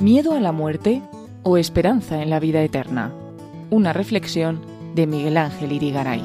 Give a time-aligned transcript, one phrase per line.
[0.00, 1.02] ¿Miedo a la muerte
[1.42, 3.12] o esperanza en la vida eterna?
[3.68, 4.62] Una reflexión
[4.94, 6.22] de Miguel Ángel Irigaray.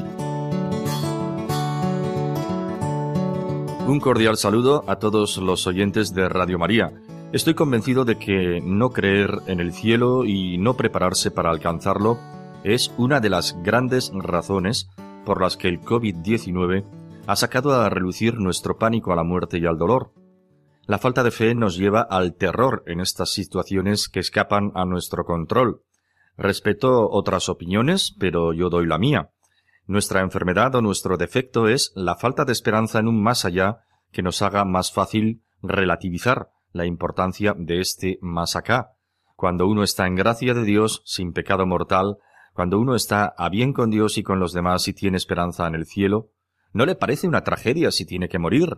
[3.86, 6.94] Un cordial saludo a todos los oyentes de Radio María.
[7.34, 12.18] Estoy convencido de que no creer en el cielo y no prepararse para alcanzarlo
[12.64, 14.88] es una de las grandes razones
[15.26, 16.86] por las que el COVID-19
[17.28, 20.14] ha sacado a relucir nuestro pánico a la muerte y al dolor.
[20.88, 25.26] La falta de fe nos lleva al terror en estas situaciones que escapan a nuestro
[25.26, 25.82] control.
[26.38, 29.32] Respeto otras opiniones, pero yo doy la mía.
[29.88, 33.80] Nuestra enfermedad o nuestro defecto es la falta de esperanza en un más allá
[34.12, 38.92] que nos haga más fácil relativizar la importancia de este más acá.
[39.36, 42.18] Cuando uno está en gracia de Dios, sin pecado mortal,
[42.54, 45.74] cuando uno está a bien con Dios y con los demás y tiene esperanza en
[45.74, 46.30] el cielo,
[46.74, 48.78] ¿no le parece una tragedia si tiene que morir?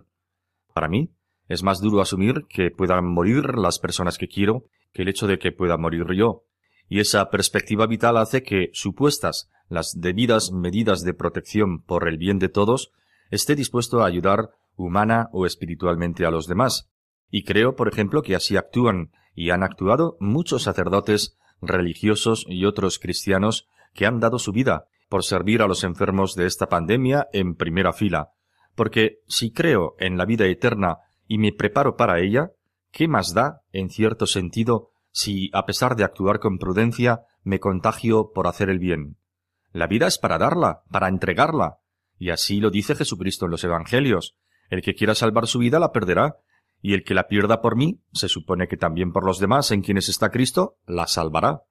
[0.72, 1.12] Para mí,
[1.48, 5.38] es más duro asumir que puedan morir las personas que quiero que el hecho de
[5.38, 6.44] que pueda morir yo.
[6.88, 12.38] Y esa perspectiva vital hace que, supuestas las debidas medidas de protección por el bien
[12.38, 12.92] de todos,
[13.30, 16.88] esté dispuesto a ayudar humana o espiritualmente a los demás,
[17.30, 22.98] y creo, por ejemplo, que así actúan y han actuado muchos sacerdotes, religiosos y otros
[22.98, 27.54] cristianos que han dado su vida por servir a los enfermos de esta pandemia en
[27.54, 28.30] primera fila.
[28.74, 30.98] Porque si creo en la vida eterna
[31.28, 32.50] y me preparo para ella,
[32.90, 38.32] ¿qué más da, en cierto sentido, si, a pesar de actuar con prudencia, me contagio
[38.34, 39.18] por hacer el bien?
[39.72, 41.78] La vida es para darla, para entregarla.
[42.18, 44.36] Y así lo dice Jesucristo en los Evangelios.
[44.70, 46.38] El que quiera salvar su vida la perderá,
[46.80, 49.82] y el que la pierda por mí, se supone que también por los demás en
[49.82, 51.62] quienes está Cristo, la salvará.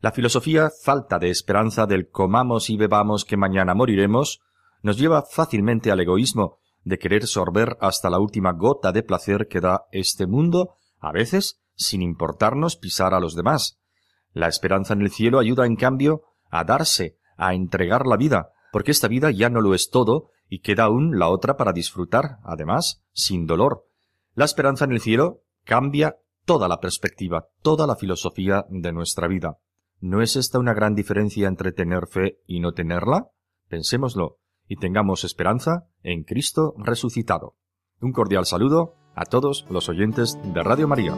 [0.00, 4.40] La filosofía falta de esperanza del comamos y bebamos que mañana moriremos
[4.82, 9.60] nos lleva fácilmente al egoísmo de querer sorber hasta la última gota de placer que
[9.60, 13.78] da este mundo, a veces sin importarnos pisar a los demás.
[14.32, 18.90] La esperanza en el cielo ayuda, en cambio, a darse, a entregar la vida, porque
[18.90, 23.04] esta vida ya no lo es todo y queda aún la otra para disfrutar, además,
[23.12, 23.86] sin dolor,
[24.34, 29.58] la esperanza en el cielo cambia toda la perspectiva, toda la filosofía de nuestra vida.
[30.00, 33.30] ¿No es esta una gran diferencia entre tener fe y no tenerla?
[33.68, 34.38] Pensémoslo
[34.68, 37.56] y tengamos esperanza en Cristo resucitado.
[38.00, 41.14] Un cordial saludo a todos los oyentes de Radio María.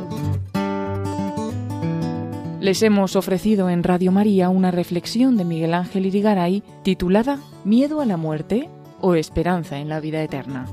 [2.61, 8.07] Les hemos ofrecido en Radio María una reflexión de Miguel Ángel Irigaray titulada Miedo a
[8.07, 8.69] la muerte
[9.01, 10.67] o esperanza en la vida eterna.